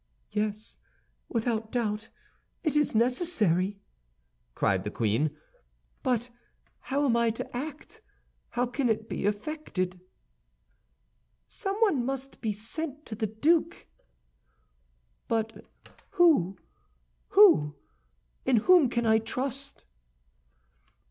[0.31, 0.79] "Yes,
[1.29, 2.09] without doubt,
[2.63, 3.83] it is necessary,"
[4.55, 5.37] cried the queen;
[6.01, 6.31] "but
[6.79, 8.01] how am I to act?
[8.49, 10.01] How can it be effected?"
[11.47, 13.85] "Someone must be sent to the duke."
[15.27, 15.65] "But
[16.13, 16.57] who,
[17.27, 17.75] who?
[18.43, 19.83] In whom can I trust?"